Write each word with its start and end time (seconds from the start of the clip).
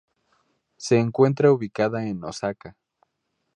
Se 0.77 0.97
encuentra 0.97 1.51
ubicada 1.51 2.07
en 2.07 2.23
Osaka. 2.23 2.75